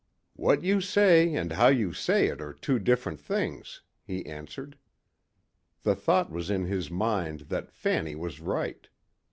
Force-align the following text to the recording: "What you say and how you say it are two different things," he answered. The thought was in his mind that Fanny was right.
"What 0.35 0.63
you 0.63 0.81
say 0.81 1.35
and 1.35 1.51
how 1.53 1.67
you 1.67 1.93
say 1.93 2.25
it 2.25 2.41
are 2.41 2.53
two 2.53 2.79
different 2.79 3.19
things," 3.19 3.83
he 4.03 4.25
answered. 4.25 4.75
The 5.83 5.93
thought 5.93 6.31
was 6.31 6.49
in 6.49 6.65
his 6.65 6.89
mind 6.89 7.41
that 7.49 7.71
Fanny 7.71 8.15
was 8.15 8.39
right. 8.41 8.89